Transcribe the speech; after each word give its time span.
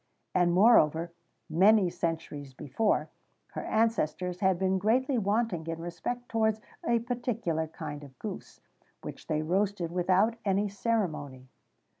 [XVII 0.01 0.33
58] 0.39 0.41
And 0.45 0.53
moreover, 0.55 1.11
many 1.47 1.89
centuries 1.91 2.55
before, 2.55 3.09
her 3.49 3.61
ancestors 3.63 4.39
had 4.39 4.57
been 4.57 4.79
greatly 4.79 5.19
wanting 5.19 5.67
in 5.67 5.77
respect 5.79 6.27
towards 6.27 6.59
a 6.83 6.97
particular 6.97 7.67
kind 7.67 8.03
of 8.03 8.17
goose, 8.17 8.61
which 9.03 9.27
they 9.27 9.43
roasted 9.43 9.91
without 9.91 10.37
any 10.43 10.67
ceremony. 10.67 11.49